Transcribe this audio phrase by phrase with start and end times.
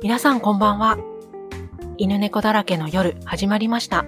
[0.00, 0.96] 皆さんこんばんは。
[1.96, 4.04] 犬猫だらけの夜始まりました。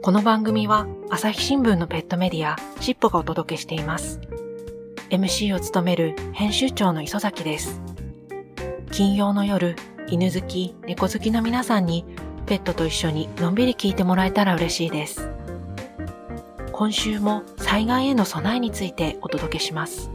[0.00, 4.18] この番組は朝日新聞のペットメディアシッポがお届けしています。
[5.10, 7.82] MC を務める編集長の磯崎です。
[8.92, 9.76] 金曜の夜、
[10.08, 12.06] 犬好き、猫好きの皆さんに
[12.46, 15.28] ペットと一緒にのんびり聞いてもらえたら嬉しいです。
[16.72, 20.10] 今週も災害への備えについてお届けします。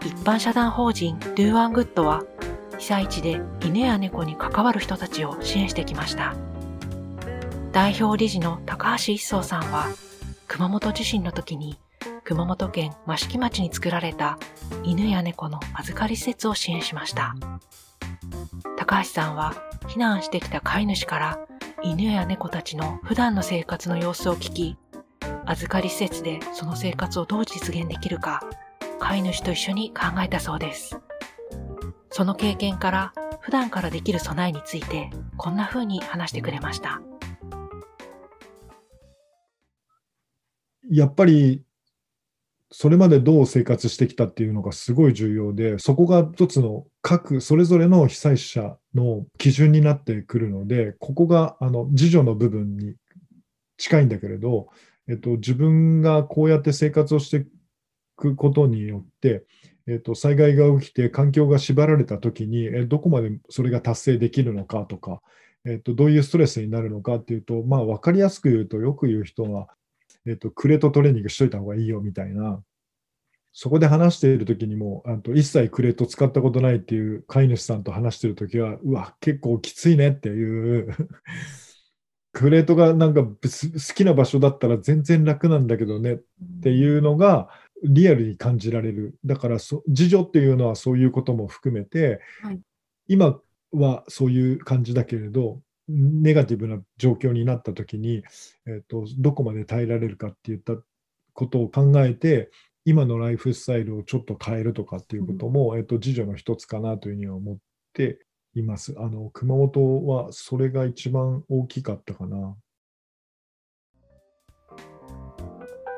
[0.00, 2.24] 一般社団法人 Do One Good は
[2.78, 6.34] 被災地で犬や猫に関わる人たちを支援してきました。
[7.72, 9.86] 代表理事の高橋一宗さんは
[10.46, 11.78] 熊本地震の時に
[12.24, 14.38] 熊本県益城町に作られた
[14.84, 17.34] 犬や猫の預かり施設を支援しました。
[18.76, 21.38] 高橋さんは避難してきた飼い主から
[21.82, 24.76] 犬や猫たちの普段の生活の様子を聞き、
[25.46, 28.42] 預かり施設でその生活をどう実現できるか、
[28.98, 30.98] 飼い主と一緒に考えたそうです。
[32.10, 37.00] その経験から普段からできる備えについてこんな風に話してくれました。
[40.90, 41.62] やっぱり
[42.70, 52.94] それまでどう生活してきたっていうのがすごい重要で、そこが一つの各それぞれの被災者の基準になってくるので、ここがあの自助の部分に
[53.78, 54.68] 近いんだけれど、
[55.08, 57.46] えっと、自分がこうやって生活をしてい
[58.16, 59.44] くことによって、
[59.88, 65.22] えっと、災害が起きて環境が縛られたときに、えどこまでそれが達成できるのかとか、
[65.64, 69.68] えっと、どういうストレスになるのかっていうと、まあ、分かりやすく言うと、よく言う人は、
[70.26, 72.62] えっと、クレートトレーニングしといた方がいいよみたいな、
[73.52, 80.88] そこで話しているときにも、あと一切クレート使ったことないっていう飼い主さんと話しているときは、うわ、結構きついねっていう、
[82.32, 86.20] クレートがなんか好きな場所だったら全然楽なんだけどねっ
[86.62, 87.48] ていうのが
[87.84, 89.18] リアルに感じられる。
[89.24, 92.60] だからそ、自助っていうのはそういうことも含めて、はい
[93.08, 93.40] 今
[93.72, 98.22] はそういう感じだけれど、ネガティブな状況になったときに、
[98.66, 100.74] えっと、どこまで耐えられるかっていった
[101.32, 102.50] ことを考えて、
[102.84, 107.56] 今のライフスタイルをちょっと変えるとかっていうことも、えっと、自助の一つかなというふうには思っ
[107.94, 108.20] て
[108.54, 108.94] います。
[108.98, 112.56] あの、熊本はそれが一番大きかったかな。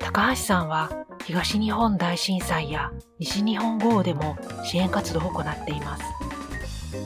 [0.01, 0.91] 高橋さんは
[1.31, 6.03] 東日本大震災や西日本豪雨でも支援活動を行っています。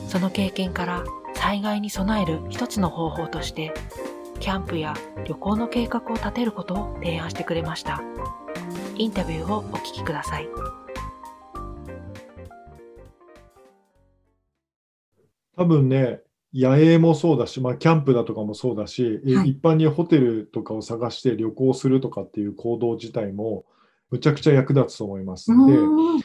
[0.09, 1.03] その経験から
[1.35, 3.71] 災害に備える一つの方法として、
[4.39, 4.95] キャンプや
[5.27, 8.01] 旅行の計画を立てることを提案してくれました。
[8.95, 10.49] インタビューをお聞きください。
[15.55, 16.21] 多分ね、
[16.51, 23.65] 野営もそうだし、まあ、キャンプだとかもそうだし、えはい一般にホテルとかを探して旅行するとかっていう行動自体も、
[24.11, 25.51] むちゃくちゃ役立つと思います。
[25.51, 26.21] で、うん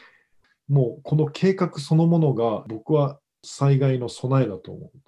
[0.71, 4.99] もうこの計画そのものが僕は災害の備えだと思う。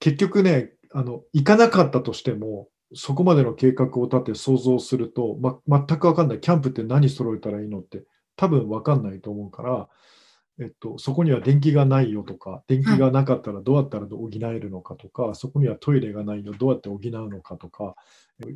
[0.00, 6.40] 結局ね、あの行かなかったとしても、そこまでの計画を立て想像すると、ま、全く分かんない。
[6.40, 8.02] キャンプって何揃えたらいいのって
[8.34, 9.88] 多分分かんないと思うから、
[10.60, 17.94] えっと、そこには電気がないよとか、電気がなかったらどうやったら補えるのかとか、そこにはトイレがないよ、どうやって補うのかとか、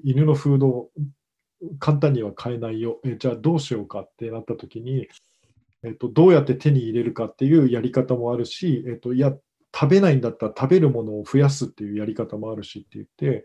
[0.03, 0.91] 犬のフードを
[1.79, 5.09] 簡単には買えないよ、えじゃあどうしようかってなった時に、
[5.83, 9.33] えっと、どうやって手に入れるかっていうやり方もあるし、えっと、いや、
[9.75, 13.45] 食べないんだったら食べるものを増やすっていうやり方もあるしって言って、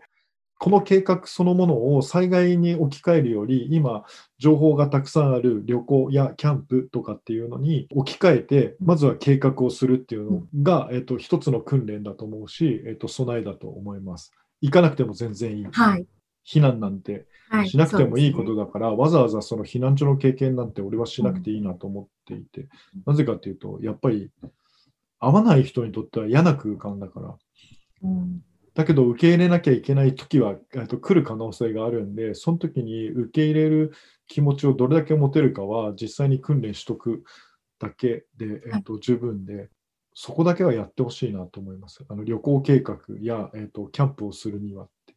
[0.58, 4.04] この計画そのものを災害に置き換えるより、今、
[4.38, 14.30] 情報がたくさんある旅行やキャンプとかっていうのに置き換えて、まずは計画をするっていうのが、えっと、一つの訓練だと思うし、えっと、備えだと思います。
[14.60, 15.64] 行かなくても全然いい。
[15.72, 16.06] はい。
[16.46, 17.68] 避難なんてはい。
[17.68, 22.66] しなくてもいいことだから、わざわざその避難所の経験なんて俺はしなくていいなと思っていて、
[23.04, 24.30] なぜかというと、やっぱり
[25.20, 27.34] 会わない人にとっては嫌な空間だから、
[28.02, 28.42] うん
[28.74, 33.92] だけど受け入れなきゃいけない時はえっと来る可能性があるんで、その時に受け入れる
[34.26, 37.22] 気持ちをどれだけ持てるかは実際に訓練しとく
[37.78, 39.68] だけで、えっと、十分で、
[40.14, 42.02] そこだけはやってほしいなと思います。
[42.08, 45.14] あの旅行計画や、えっと、キャンプをするにはって。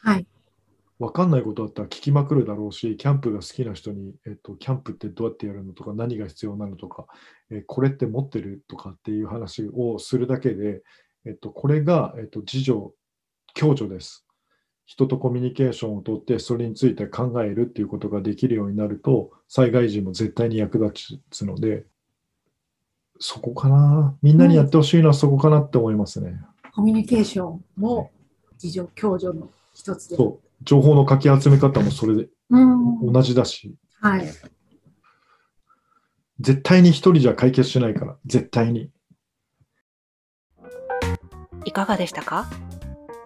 [0.00, 0.26] はい。
[1.06, 7.06] 分かんないことだったら聞きまくるだろうし、キャンプが好きな人に、えっと、キャンプってどうやってやるのとか、何が必要なのとか、
[7.50, 10.82] えーこれって持ってるとかっていう話をするだけで、
[11.26, 12.94] えっと、これが、えっと、自助、
[13.54, 14.26] 共助です。
[14.86, 21.86] 人とコミュニケーションをとって、それについて考えるっていうことができるようになると、災害時も絶対に役立つので、
[23.18, 24.16] そこかな。
[24.22, 26.40] みんなにやってほしいのはそこかなって思いますね。
[26.74, 28.10] コミュニケーションも
[28.62, 30.16] 自助共助の一つで。
[30.16, 30.53] そう。
[30.64, 33.12] 情報のかき集め方もそれでうん。
[33.12, 34.26] 同じだし、はい。
[36.40, 38.90] 絶対に一人じゃ解決しないから、絶対に。
[41.64, 42.46] いかがでしたか？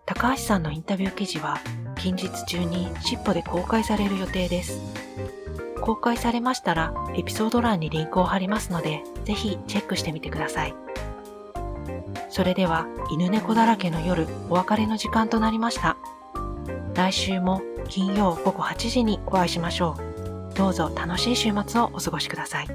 [0.06, 1.58] 高橋さんのインタビュー記事は
[1.98, 4.80] 近日中にしっぽで公開される予定です。
[5.80, 10.74] 公開されましたらエピソード欄にリンクを貼りますので、ぜひチェックしてみてください。
[12.30, 15.96] それでは犬猫だらけの夜お別れの時間となりました。
[16.98, 19.94] 来週も金曜午後8時にお会いしましょ
[20.52, 20.54] う。
[20.56, 22.66] どうぞ楽しい週末をお過ごしください。